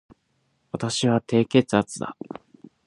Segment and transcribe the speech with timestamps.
[0.71, 2.17] 私は低血圧だ